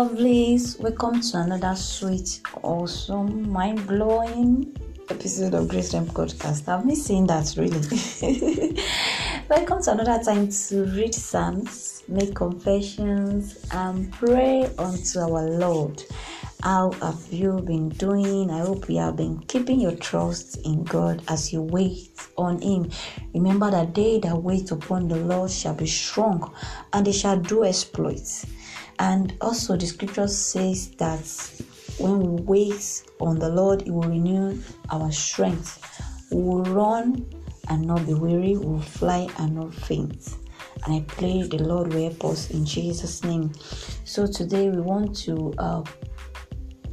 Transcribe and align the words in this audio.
lovelies. 0.00 0.80
Welcome 0.80 1.20
to 1.20 1.42
another 1.42 1.76
sweet, 1.76 2.40
awesome, 2.62 3.52
mind 3.52 3.86
blowing 3.86 4.74
episode 5.10 5.52
of 5.52 5.68
Grace 5.68 5.92
Rem 5.92 6.06
Podcast. 6.06 6.66
I've 6.68 6.86
been 6.86 6.96
saying 6.96 7.26
that 7.26 7.54
really. 7.58 8.82
Welcome 9.50 9.82
to 9.82 9.92
another 9.92 10.24
time 10.24 10.48
to 10.48 10.84
read 10.96 11.14
Psalms, 11.14 12.02
make 12.08 12.34
confessions, 12.34 13.62
and 13.72 14.10
pray 14.10 14.70
unto 14.78 15.18
our 15.18 15.42
Lord. 15.42 16.02
How 16.62 16.92
have 16.92 17.30
you 17.30 17.60
been 17.60 17.90
doing? 17.90 18.50
I 18.50 18.60
hope 18.60 18.88
you 18.88 19.00
have 19.00 19.16
been 19.16 19.40
keeping 19.48 19.80
your 19.80 19.96
trust 19.96 20.64
in 20.64 20.82
God 20.84 21.22
as 21.28 21.52
you 21.52 21.60
wait 21.60 22.10
on 22.38 22.62
Him. 22.62 22.90
Remember 23.34 23.70
that 23.70 23.94
they 23.94 24.18
that 24.20 24.42
wait 24.42 24.70
upon 24.70 25.08
the 25.08 25.16
Lord 25.16 25.50
shall 25.50 25.74
be 25.74 25.86
strong 25.86 26.54
and 26.94 27.06
they 27.06 27.12
shall 27.12 27.38
do 27.38 27.66
exploits. 27.66 28.46
And 29.00 29.34
also, 29.40 29.76
the 29.78 29.86
scripture 29.86 30.28
says 30.28 30.90
that 30.98 31.24
when 31.98 32.20
we 32.20 32.42
wait 32.42 33.04
on 33.18 33.38
the 33.38 33.48
Lord, 33.48 33.80
He 33.80 33.90
will 33.90 34.02
renew 34.02 34.62
our 34.90 35.10
strength. 35.10 35.82
We 36.30 36.42
will 36.42 36.64
run 36.64 37.26
and 37.70 37.86
not 37.86 38.06
be 38.06 38.12
weary, 38.12 38.58
we 38.58 38.66
will 38.66 38.80
fly 38.82 39.26
and 39.38 39.54
not 39.54 39.72
faint. 39.72 40.36
And 40.84 40.94
I 40.94 41.00
pray 41.06 41.44
the 41.44 41.62
Lord 41.62 41.94
will 41.94 42.10
help 42.10 42.24
us 42.26 42.50
in 42.50 42.66
Jesus' 42.66 43.24
name. 43.24 43.52
So, 44.04 44.26
today 44.26 44.68
we 44.68 44.82
want 44.82 45.16
to 45.20 45.54
uh, 45.56 45.82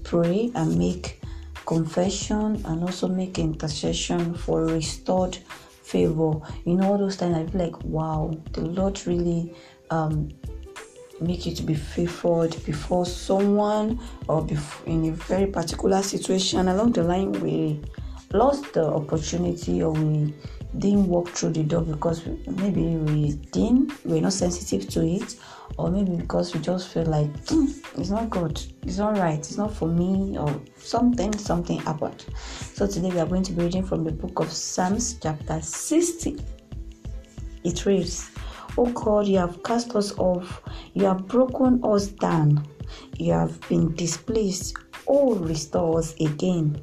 pray 0.03 0.49
and 0.55 0.77
make 0.79 1.21
confession 1.65 2.63
and 2.65 2.83
also 2.83 3.09
make 3.09 3.37
intercession 3.37 4.33
for 4.33 4.63
restored 4.63 5.35
favor. 5.83 6.39
You 6.63 6.75
know, 6.75 6.93
all 6.93 6.97
those 6.97 7.17
times 7.17 7.35
I 7.35 7.51
feel 7.51 7.65
like, 7.65 7.83
wow, 7.83 8.31
the 8.53 8.61
Lord 8.61 9.05
really 9.05 9.53
um, 9.89 10.29
make 11.19 11.45
you 11.45 11.53
to 11.55 11.63
be 11.63 11.73
favored 11.73 12.55
before 12.65 13.05
someone 13.05 13.99
or 14.27 14.43
before 14.43 14.87
in 14.87 15.05
a 15.05 15.11
very 15.11 15.47
particular 15.47 16.01
situation 16.01 16.67
along 16.67 16.91
the 16.91 17.03
line 17.03 17.31
we 17.41 17.81
lost 18.33 18.73
the 18.73 18.85
opportunity 18.85 19.81
or 19.81 19.91
we 19.91 20.33
didn't 20.77 21.07
walk 21.07 21.29
through 21.29 21.51
the 21.51 21.63
door 21.63 21.81
because 21.81 22.25
maybe 22.45 22.97
we 22.97 23.33
didn't 23.51 23.93
we're 24.05 24.21
not 24.21 24.33
sensitive 24.33 24.87
to 24.87 25.05
it 25.05 25.37
or 25.77 25.89
maybe 25.89 26.15
because 26.15 26.53
we 26.53 26.59
just 26.59 26.89
feel 26.89 27.05
like 27.05 27.27
mm, 27.45 27.67
it's 27.97 28.09
not 28.09 28.29
good 28.29 28.61
it's 28.83 28.97
not 28.97 29.17
right 29.17 29.39
it's 29.39 29.57
not 29.57 29.73
for 29.73 29.87
me 29.87 30.37
or 30.37 30.61
something 30.77 31.35
something 31.37 31.79
happened. 31.79 32.25
So 32.73 32.85
today 32.85 33.09
we 33.09 33.19
are 33.19 33.25
going 33.25 33.43
to 33.43 33.53
be 33.53 33.63
reading 33.63 33.83
from 33.85 34.03
the 34.03 34.11
book 34.11 34.39
of 34.39 34.51
psalms 34.51 35.17
chapter 35.21 35.61
60 35.61 36.37
it 37.63 37.85
reads 37.85 38.29
oh 38.77 38.91
god 38.93 39.27
you 39.27 39.37
have 39.37 39.63
cast 39.63 39.95
us 39.95 40.17
off. 40.17 40.61
You 40.93 41.05
have 41.05 41.27
broken 41.27 41.81
us 41.83 42.07
down. 42.07 42.67
You 43.17 43.33
have 43.33 43.59
been 43.69 43.95
displeased 43.95 44.77
oh 45.07 45.35
restore 45.35 45.99
us 45.99 46.13
again. 46.19 46.81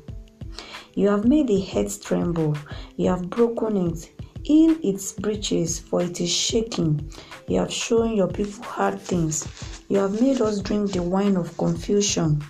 You 0.94 1.08
have 1.08 1.24
made 1.24 1.48
the 1.48 1.60
head 1.60 1.90
tremble, 2.02 2.56
you 2.96 3.10
have 3.10 3.28
broken 3.28 3.88
it, 3.88 4.12
in 4.44 4.78
its 4.82 5.12
breaches, 5.12 5.80
for 5.80 6.02
it 6.02 6.20
is 6.20 6.30
shaking. 6.30 7.10
You 7.48 7.58
have 7.60 7.72
shown 7.72 8.14
your 8.14 8.28
people 8.28 8.62
hard 8.62 9.00
things. 9.00 9.46
You 9.88 9.98
have 9.98 10.20
made 10.20 10.40
us 10.40 10.60
drink 10.60 10.92
the 10.92 11.02
wine 11.02 11.36
of 11.36 11.56
confusion. 11.56 12.42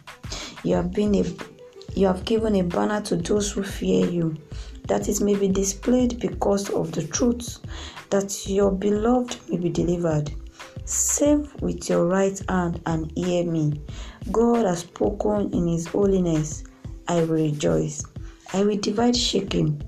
You 0.62 0.75
have 0.75 0.92
been 0.92 1.14
a 1.14 1.25
you 1.95 2.06
have 2.06 2.25
given 2.25 2.56
a 2.56 2.62
banner 2.62 3.00
to 3.03 3.17
those 3.17 3.53
who 3.53 3.62
fear 3.62 4.09
you, 4.09 4.37
that 4.89 5.09
it 5.09 5.20
may 5.20 5.34
be 5.34 5.48
displayed 5.48 6.20
because 6.20 6.70
of 6.70 6.92
the 6.92 7.06
truth, 7.06 7.59
that 8.11 8.47
your 8.48 8.70
beloved 8.70 9.39
may 9.48 9.56
be 9.56 9.69
delivered. 9.69 10.33
Save 10.84 11.55
with 11.62 11.89
your 11.89 12.06
right 12.06 12.39
hand 12.48 12.81
and 12.86 13.11
hear 13.17 13.45
me. 13.45 13.81
God 14.31 14.67
has 14.67 14.81
spoken 14.81 15.53
in 15.53 15.67
his 15.67 15.86
holiness. 15.86 16.64
I 17.08 17.20
will 17.20 17.35
rejoice. 17.35 18.05
I 18.52 18.63
will 18.64 18.77
divide 18.77 19.17
Shechem 19.17 19.80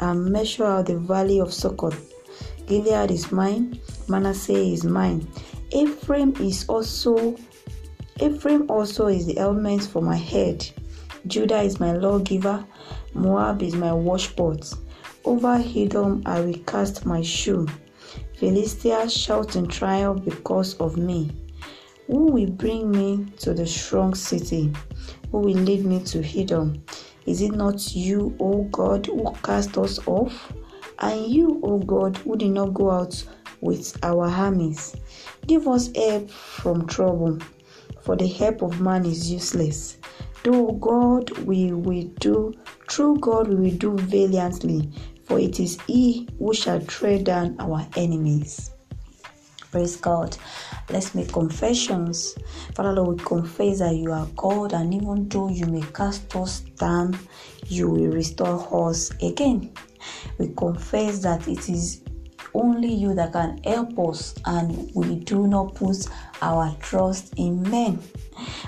and 0.00 0.24
measure 0.32 0.64
out 0.64 0.86
the 0.86 0.98
valley 0.98 1.40
of 1.40 1.52
Succoth. 1.52 2.12
Gilead 2.66 3.10
is 3.10 3.30
mine, 3.30 3.78
Manasseh 4.08 4.52
is 4.52 4.84
mine. 4.84 5.28
Ephraim 5.70 6.34
is 6.40 6.64
also 6.68 7.36
Ephraim 8.20 8.70
also 8.70 9.06
is 9.08 9.26
the 9.26 9.38
element 9.38 9.82
for 9.82 10.02
my 10.02 10.16
head. 10.16 10.68
Judah 11.26 11.60
is 11.60 11.78
my 11.78 11.92
lawgiver, 11.92 12.64
Moab 13.14 13.62
is 13.62 13.74
my 13.74 13.90
washpot. 13.90 14.76
Over 15.24 15.62
Edom 15.76 16.22
I 16.26 16.40
will 16.40 16.58
cast 16.66 17.06
my 17.06 17.22
shoe. 17.22 17.68
Philistia 18.38 19.08
shout 19.08 19.54
in 19.54 19.68
triumph 19.68 20.24
because 20.24 20.74
of 20.74 20.96
me. 20.96 21.30
Who 22.08 22.32
will 22.32 22.50
bring 22.50 22.90
me 22.90 23.26
to 23.38 23.54
the 23.54 23.66
strong 23.66 24.14
city? 24.14 24.72
Who 25.30 25.38
will 25.38 25.54
lead 25.54 25.84
me 25.84 26.02
to 26.04 26.24
Edom? 26.38 26.82
Is 27.24 27.40
it 27.40 27.52
not 27.52 27.94
you, 27.94 28.36
O 28.40 28.64
God, 28.64 29.06
who 29.06 29.32
cast 29.44 29.78
us 29.78 30.00
off? 30.08 30.52
And 30.98 31.26
you, 31.26 31.60
O 31.62 31.78
God, 31.78 32.16
who 32.18 32.36
did 32.36 32.50
not 32.50 32.74
go 32.74 32.90
out 32.90 33.24
with 33.60 33.96
our 34.02 34.26
armies? 34.26 34.96
Give 35.46 35.68
us 35.68 35.90
help 35.94 36.28
from 36.30 36.86
trouble, 36.88 37.38
for 38.00 38.16
the 38.16 38.26
help 38.26 38.62
of 38.62 38.80
man 38.80 39.06
is 39.06 39.30
useless. 39.30 39.98
Though 40.44 40.72
God 40.72 41.30
we 41.46 41.72
will 41.72 42.08
do, 42.18 42.52
through 42.90 43.18
God 43.20 43.48
we 43.48 43.54
will 43.54 43.76
do 43.76 43.96
valiantly, 43.96 44.90
for 45.24 45.38
it 45.38 45.60
is 45.60 45.80
He 45.82 46.28
who 46.38 46.52
shall 46.52 46.80
tread 46.80 47.24
down 47.24 47.56
our 47.60 47.86
enemies. 47.96 48.72
Praise 49.70 49.96
God. 49.96 50.36
Let's 50.90 51.14
make 51.14 51.32
confessions. 51.32 52.36
Father 52.74 52.92
Lord, 52.92 53.20
we 53.20 53.24
confess 53.24 53.78
that 53.78 53.94
you 53.94 54.12
are 54.12 54.26
God, 54.36 54.74
and 54.74 54.92
even 54.92 55.28
though 55.28 55.48
you 55.48 55.64
may 55.66 55.80
cast 55.92 56.34
us 56.36 56.60
down, 56.60 57.18
you 57.68 57.88
will 57.88 58.10
restore 58.10 58.90
us 58.90 59.10
again. 59.22 59.72
We 60.38 60.48
confess 60.48 61.20
that 61.20 61.48
it 61.48 61.68
is 61.70 62.02
only 62.54 62.92
you 62.92 63.14
that 63.14 63.32
can 63.32 63.60
help 63.64 63.98
us, 63.98 64.34
and 64.44 64.90
we 64.94 65.16
do 65.16 65.46
not 65.46 65.74
put 65.74 66.06
our 66.40 66.74
trust 66.80 67.34
in 67.36 67.62
men. 67.70 67.98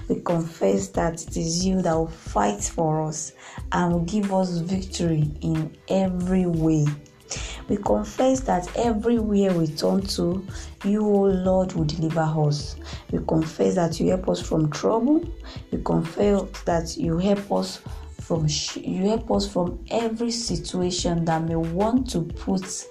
We 0.09 0.21
confess 0.21 0.89
that 0.89 1.23
it 1.23 1.37
is 1.37 1.65
you 1.65 1.83
that 1.83 1.95
will 1.95 2.07
fight 2.07 2.63
for 2.63 3.03
us 3.03 3.33
and 3.73 3.93
will 3.93 4.01
give 4.01 4.33
us 4.33 4.59
victory 4.59 5.31
in 5.41 5.77
every 5.89 6.47
way. 6.47 6.87
We 7.69 7.79
confess 7.79 8.41
that 8.41 8.69
everywhere 8.77 9.53
we 9.55 9.67
turn 9.67 10.03
to, 10.03 10.47
you, 10.85 11.03
O 11.03 11.23
Lord, 11.23 11.73
will 11.73 11.85
deliver 11.85 12.21
us. 12.21 12.77
We 13.11 13.21
confess 13.27 13.75
that 13.77 13.99
you 13.99 14.11
help 14.11 14.29
us 14.29 14.47
from 14.47 14.71
trouble. 14.71 15.27
We 15.71 15.83
confess 15.83 16.43
that 16.65 16.97
you 16.97 17.19
help 17.19 17.51
us 17.51 17.81
from 18.21 18.47
you 18.77 19.09
help 19.09 19.31
us 19.31 19.47
from 19.47 19.85
every 19.91 20.31
situation 20.31 21.27
that 21.27 21.43
may 21.43 21.57
want 21.57 22.09
to 22.11 22.23
put 22.23 22.87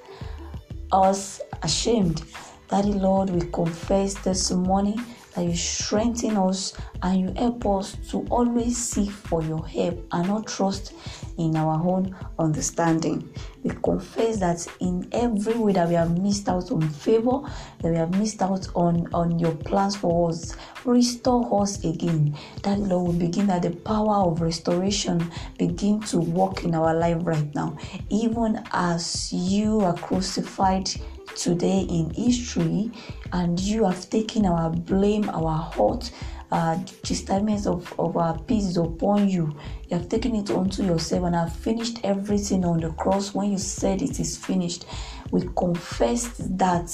us 0.94 1.42
ashamed. 1.64 2.24
Daddy 2.70 2.94
Lord, 2.94 3.32
we 3.32 3.42
confess 3.52 4.14
this 4.24 4.52
morning 4.52 5.04
that 5.36 5.44
you 5.46 5.56
strengthen 5.56 6.38
us 6.38 6.74
and 7.02 7.20
you 7.20 7.34
help 7.36 7.66
us 7.66 7.96
to 8.10 8.26
always 8.30 8.78
seek 8.78 9.12
for 9.12 9.42
your 9.44 9.66
help 9.66 10.06
and 10.12 10.28
not 10.28 10.48
trust 10.48 10.94
in 11.38 11.56
our 11.56 11.82
own 11.88 12.16
understanding. 12.40 13.34
We 13.64 13.72
confess 13.72 14.40
that 14.40 14.68
in 14.80 15.08
every 15.12 15.56
way 15.56 15.74
that 15.74 15.88
we 15.88 15.96
have 15.96 16.18
missed 16.20 16.50
out 16.50 16.72
on 16.72 16.88
favor, 16.88 17.42
that 17.80 17.92
we 17.92 17.98
have 17.98 18.12
missed 18.20 18.42
out 18.42 18.68
on, 18.76 19.08
on 19.14 19.40
your 19.40 19.56
plans 19.56 19.96
for 19.96 20.30
us, 20.30 20.56
restore 20.86 21.62
us 21.62 21.84
again. 21.84 22.38
That 22.64 22.80
Lord 22.80 23.08
will 23.08 23.20
begin 23.20 23.48
that 23.48 23.62
the 23.62 23.72
power 23.72 24.30
of 24.30 24.42
restoration 24.42 25.32
begin 25.58 26.02
to 26.02 26.20
work 26.20 26.64
in 26.64 26.76
our 26.76 26.94
life 26.94 27.18
right 27.22 27.54
now. 27.56 27.78
Even 28.10 28.64
as 28.74 29.32
you 29.32 29.80
are 29.80 29.96
crucified 29.96 30.90
today 31.36 31.82
in 31.90 32.12
history 32.12 32.92
and 33.32 33.60
you 33.60 33.86
have 33.86 34.10
taken 34.10 34.46
our 34.46 34.70
blame, 34.70 35.30
our 35.30 35.72
hurt, 35.72 36.12
uh, 36.52 36.78
chastisements 37.04 37.66
of, 37.66 37.92
of 38.00 38.16
our 38.16 38.38
peace 38.44 38.78
upon 38.78 39.28
you. 39.28 39.58
You 39.90 39.98
have 39.98 40.10
taken 40.10 40.36
it 40.36 40.52
onto 40.52 40.84
yourself 40.84 41.24
and 41.26 41.36
have 41.36 41.56
finished 41.56 42.00
everything 42.04 42.64
on 42.64 42.80
the 42.80 42.92
cross 42.92 43.34
when 43.34 43.52
you 43.52 43.58
said 43.58 44.02
it 44.02 44.20
is 44.20 44.38
finished. 44.38 44.86
We 45.32 45.50
confess 45.56 46.28
that 46.38 46.92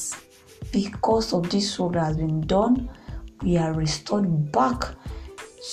because 0.72 1.34
of 1.34 1.50
this 1.50 1.78
work 1.78 1.94
that 1.94 2.06
has 2.06 2.18
been 2.18 2.42
done, 2.42 2.90
we 3.44 3.58
are 3.58 3.74
restored 3.74 4.52
back 4.52 4.96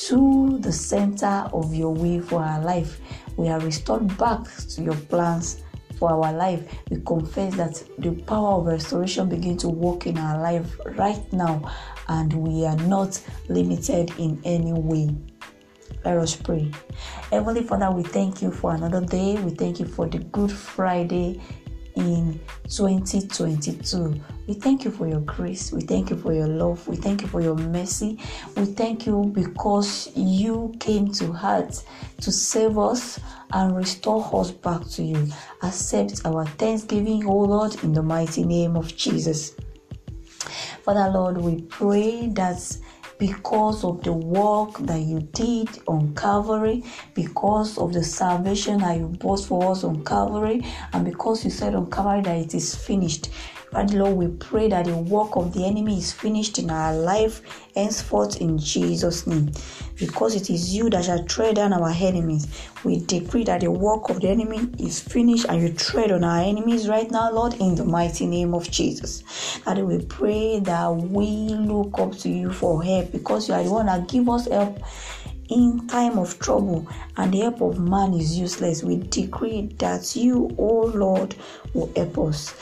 to 0.07 0.59
the 0.59 0.73
center 0.73 1.49
of 1.53 1.75
your 1.75 1.95
way 1.95 2.21
for 2.21 2.43
our 2.43 2.61
life. 2.63 3.01
We 3.37 3.49
are 3.49 3.61
restored 3.61 4.17
back 4.19 4.45
to 4.71 4.83
your 4.83 4.97
plans 4.97 5.63
for 5.99 6.11
our 6.11 6.33
life. 6.33 6.63
We 6.91 7.01
confess 7.01 7.55
that 7.57 7.83
the 7.99 8.13
power 8.23 8.61
of 8.61 8.67
restoration 8.67 9.29
begin 9.29 9.57
to 9.59 9.69
work 9.69 10.07
in 10.07 10.19
our 10.19 10.41
life 10.41 10.77
right 10.99 11.33
now, 11.33 11.71
and 12.09 12.33
we 12.33 12.65
are 12.65 12.77
not 12.77 13.21
limited 13.49 14.13
in 14.19 14.41
any 14.45 14.73
way. 14.73 15.11
Let 16.05 16.19
us 16.19 16.37
pray. 16.37 16.71
Heavenly 17.31 17.63
Father, 17.63 17.91
we 17.91 18.03
thank 18.03 18.41
you 18.41 18.51
for 18.53 18.75
another 18.75 19.05
day. 19.05 19.35
We 19.37 19.51
thank 19.51 19.81
you 19.81 19.87
for 19.87 20.07
the 20.07 20.19
Good 20.19 20.53
Friday 20.53 21.41
in 21.97 22.39
2022. 22.69 24.21
We 24.47 24.55
thank 24.55 24.85
you 24.85 24.91
for 24.91 25.09
your 25.09 25.21
grace. 25.21 25.73
We 25.73 25.81
thank 25.81 26.11
you 26.11 26.17
for 26.17 26.33
your 26.33 26.47
love. 26.47 26.87
We 26.87 26.97
thank 26.97 27.23
you 27.23 27.29
for 27.29 27.41
your 27.41 27.57
mercy. 27.57 28.19
We 28.57 28.67
thank 28.67 29.07
you 29.07 29.31
because 29.35 30.11
you 30.15 30.75
came 30.79 31.11
to 31.13 31.33
heart 31.33 31.83
to 32.21 32.31
save 32.31 32.79
us 32.79 33.19
and 33.53 33.77
restore 33.77 34.29
us 34.35 34.51
back 34.51 34.87
to 34.91 35.03
you. 35.03 35.27
Accept 35.63 36.25
our 36.25 36.47
thanksgiving, 36.47 37.27
O 37.27 37.35
Lord, 37.35 37.83
in 37.83 37.93
the 37.93 38.03
mighty 38.03 38.45
name 38.45 38.77
of 38.77 38.95
Jesus. 38.95 39.57
Father, 40.83 41.11
Lord, 41.11 41.39
we 41.39 41.63
pray 41.63 42.29
that 42.29 42.79
because 43.19 43.85
of 43.85 44.03
the 44.03 44.13
work 44.13 44.79
that 44.81 45.01
you 45.01 45.21
did 45.33 45.69
on 45.87 46.15
Calvary, 46.15 46.83
because 47.15 47.79
of 47.79 47.93
the 47.93 48.05
salvation 48.05 48.79
that 48.79 48.97
you 48.99 49.07
bought 49.07 49.45
for 49.45 49.73
us 49.73 49.85
on 49.85 50.05
Calvary, 50.05 50.63
and 50.93 51.05
because 51.05 51.45
you 51.45 51.51
said 51.51 51.75
on 51.75 51.91
Calvary 51.91 52.23
that 52.23 52.37
it 52.37 52.55
is 52.55 52.75
finished. 52.75 53.29
Father 53.77 53.99
Lord, 53.99 54.17
we 54.17 54.29
pray 54.39 54.69
that 54.71 54.87
the 54.87 54.97
work 54.97 55.37
of 55.37 55.53
the 55.53 55.67
enemy 55.67 55.99
is 55.99 56.11
finished 56.11 56.59
in 56.59 56.71
our 56.71 56.97
life 56.97 57.43
henceforth 57.75 58.41
in 58.41 58.59
Jesus' 58.59 59.27
name. 59.27 59.53
Because 59.99 60.35
it 60.35 60.49
is 60.49 60.75
you 60.75 60.89
that 60.89 61.05
shall 61.05 61.23
tread 61.27 61.59
on 61.59 61.75
our 61.75 61.91
enemies. 61.91 62.49
We 62.85 63.01
decree 63.01 63.45
that 63.45 63.61
the 63.61 63.71
work 63.71 64.09
of 64.09 64.23
the 64.23 64.31
enemy 64.31 64.71
is 64.79 64.99
finished 64.99 65.45
and 65.51 65.61
you 65.61 65.75
tread 65.75 66.11
on 66.11 66.25
our 66.25 66.41
enemies 66.41 66.89
right 66.89 67.11
now, 67.11 67.31
Lord, 67.31 67.53
in 67.61 67.75
the 67.75 67.85
mighty 67.85 68.27
name 68.27 68.55
of 68.55 68.71
Jesus. 68.71 69.21
Father, 69.59 69.85
we 69.85 70.03
pray 70.07 70.59
that 70.61 70.89
we 70.97 71.27
look 71.27 71.99
up 71.99 72.17
to 72.21 72.31
you 72.31 72.55
for 72.55 72.83
help 72.83 73.13
because 73.13 73.47
you 73.47 73.57
are 73.57 73.63
the 73.63 73.71
one 73.71 73.85
that 73.87 74.09
give 74.09 74.27
us 74.31 74.49
help 74.49 74.79
in 75.51 75.87
time 75.87 76.19
of 76.19 76.39
trouble 76.39 76.89
and 77.19 77.33
the 77.33 77.41
help 77.41 77.61
of 77.61 77.79
man 77.79 78.15
is 78.15 78.39
useless. 78.39 78.83
We 78.83 78.97
decree 78.97 79.67
that 79.81 80.17
you, 80.17 80.47
O 80.59 80.85
oh 80.85 80.87
Lord, 80.87 81.35
will 81.75 81.93
help 81.95 82.19
us 82.21 82.55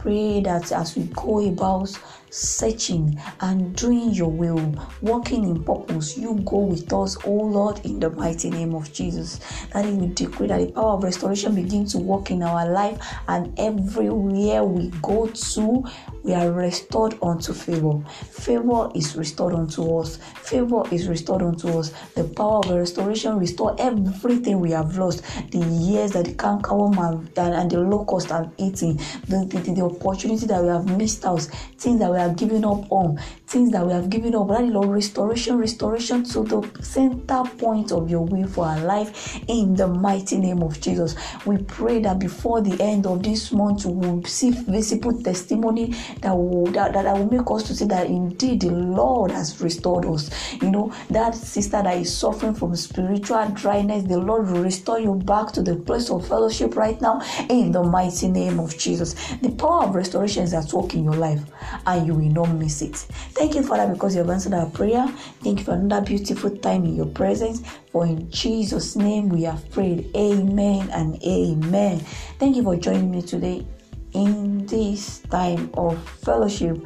pray 0.00 0.40
that 0.40 0.72
as 0.72 0.96
we 0.96 1.04
go 1.14 1.46
about 1.48 1.90
searching 2.30 3.20
and 3.40 3.74
doing 3.76 4.10
your 4.10 4.30
will, 4.30 4.74
walking 5.02 5.44
in 5.44 5.62
purpose, 5.64 6.16
you 6.16 6.34
go 6.44 6.58
with 6.58 6.92
us, 6.92 7.16
oh 7.24 7.30
Lord, 7.30 7.84
in 7.84 8.00
the 8.00 8.10
mighty 8.10 8.50
name 8.50 8.74
of 8.74 8.92
Jesus. 8.92 9.40
That 9.72 9.84
we 9.84 10.06
decree 10.08 10.46
that 10.46 10.60
the 10.60 10.72
power 10.72 10.94
of 10.94 11.02
restoration 11.02 11.54
begin 11.54 11.86
to 11.86 11.98
work 11.98 12.30
in 12.30 12.42
our 12.42 12.70
life, 12.70 13.00
and 13.28 13.52
everywhere 13.58 14.64
we 14.64 14.88
go 15.02 15.26
to, 15.26 15.84
we 16.22 16.34
are 16.34 16.52
restored 16.52 17.16
unto 17.22 17.52
favor. 17.52 18.00
Favor 18.30 18.90
is 18.94 19.16
restored 19.16 19.54
unto 19.54 19.98
us. 19.98 20.18
Favor 20.42 20.82
is 20.92 21.08
restored 21.08 21.42
unto 21.42 21.68
us. 21.78 21.92
The 22.14 22.24
power 22.24 22.58
of 22.58 22.70
restoration 22.70 23.38
restore 23.38 23.74
everything 23.78 24.60
we 24.60 24.70
have 24.72 24.96
lost. 24.96 25.24
The 25.50 25.58
years 25.58 26.12
that 26.12 26.26
the 26.26 26.34
cankerworm 26.34 26.98
and, 26.98 27.38
and 27.38 27.70
the 27.70 27.80
locust 27.80 28.28
have 28.28 28.52
eaten, 28.58 28.98
the, 29.28 29.46
the, 29.48 29.72
the 29.72 29.82
opportunity 29.82 30.46
that 30.46 30.62
we 30.62 30.68
have 30.68 30.96
missed 30.96 31.24
out, 31.24 31.40
things 31.78 31.98
that 32.00 32.10
we 32.10 32.18
have 32.20 32.36
given 32.36 32.64
up 32.64 32.90
on, 32.90 33.18
things 33.46 33.72
that 33.72 33.86
we 33.86 33.92
have 33.92 34.10
given 34.10 34.34
up. 34.34 34.48
That 34.48 34.64
Lord, 34.64 34.88
restoration, 34.88 35.58
restoration 35.58 36.24
to 36.24 36.44
the 36.44 36.82
center 36.82 37.42
point 37.58 37.92
of 37.92 38.10
your 38.10 38.22
will 38.22 38.46
for 38.46 38.66
our 38.66 38.80
life 38.80 39.40
in 39.48 39.74
the 39.74 39.88
mighty 39.88 40.38
name 40.38 40.62
of 40.62 40.80
Jesus. 40.80 41.16
We 41.46 41.58
pray 41.58 42.00
that 42.00 42.18
before 42.18 42.60
the 42.60 42.80
end 42.82 43.06
of 43.06 43.22
this 43.22 43.52
month, 43.52 43.84
we 43.84 43.92
will 43.92 44.24
see 44.24 44.50
visible 44.50 45.20
testimony 45.22 45.94
that 46.22 46.32
will 46.32 46.66
that, 46.72 46.92
that 46.92 47.16
will 47.16 47.30
make 47.30 47.50
us 47.50 47.64
to 47.64 47.74
see 47.74 47.86
that 47.86 48.06
indeed 48.06 48.60
the 48.60 48.70
Lord 48.70 49.30
has 49.30 49.60
restored 49.60 50.06
us. 50.06 50.30
You 50.62 50.70
know, 50.70 50.92
that 51.10 51.34
sister 51.34 51.82
that 51.82 51.96
is 51.96 52.16
suffering 52.16 52.54
from 52.54 52.76
spiritual 52.76 53.48
dryness, 53.54 54.04
the 54.04 54.18
Lord 54.18 54.48
will 54.48 54.62
restore 54.62 55.00
you 55.00 55.14
back 55.14 55.52
to 55.52 55.62
the 55.62 55.76
place 55.76 56.10
of 56.10 56.26
fellowship 56.26 56.76
right 56.76 57.00
now 57.00 57.20
in 57.48 57.72
the 57.72 57.82
mighty 57.82 58.28
name 58.28 58.60
of 58.60 58.76
Jesus. 58.76 59.14
The 59.42 59.50
power 59.50 59.84
of 59.84 59.94
restoration 59.94 60.44
is 60.44 60.54
at 60.54 60.72
work 60.72 60.94
in 60.94 61.04
your 61.04 61.16
life, 61.16 61.40
and 61.86 62.06
you 62.10 62.16
will 62.16 62.46
not 62.46 62.48
miss 62.56 62.82
it. 62.82 62.96
Thank 62.96 63.54
you, 63.54 63.62
Father, 63.62 63.92
because 63.92 64.14
you 64.14 64.20
have 64.20 64.30
answered 64.30 64.54
our 64.54 64.66
prayer. 64.66 65.06
Thank 65.42 65.60
you 65.60 65.64
for 65.64 65.74
another 65.74 66.04
beautiful 66.04 66.50
time 66.56 66.84
in 66.84 66.96
your 66.96 67.06
presence. 67.06 67.62
For 67.92 68.04
in 68.04 68.30
Jesus' 68.30 68.96
name 68.96 69.28
we 69.28 69.44
have 69.44 69.70
prayed. 69.70 70.10
Amen 70.16 70.90
and 70.90 71.22
amen. 71.22 72.00
Thank 72.38 72.56
you 72.56 72.62
for 72.62 72.76
joining 72.76 73.10
me 73.10 73.22
today 73.22 73.64
in 74.12 74.66
this 74.66 75.20
time 75.30 75.70
of 75.74 76.02
fellowship. 76.22 76.84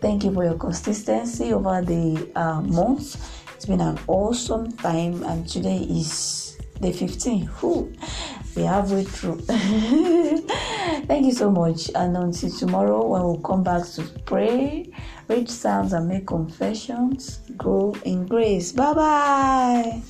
Thank 0.00 0.24
you 0.24 0.34
for 0.34 0.44
your 0.44 0.58
consistency 0.58 1.52
over 1.52 1.80
the 1.82 2.30
uh, 2.34 2.60
months. 2.60 3.16
It's 3.54 3.66
been 3.66 3.80
an 3.80 3.98
awesome 4.08 4.72
time, 4.72 5.22
and 5.22 5.48
today 5.48 5.78
is 5.78 6.58
the 6.80 6.88
15th. 6.88 7.48
Whew, 7.60 7.94
we 8.56 8.62
halfway 8.64 9.04
through. 9.04 9.40
Thank 11.06 11.26
you 11.26 11.32
so 11.32 11.50
much, 11.50 11.90
and 11.94 12.16
until 12.16 12.50
tomorrow 12.50 13.06
when 13.06 13.22
we'll 13.22 13.40
come 13.40 13.62
back 13.62 13.86
to 13.96 14.02
pray, 14.24 14.90
read 15.28 15.50
psalms, 15.50 15.92
and 15.92 16.08
make 16.08 16.26
confessions. 16.26 17.40
Grow 17.56 17.94
in 18.04 18.26
grace. 18.26 18.72
Bye 18.72 18.94
bye. 18.94 20.02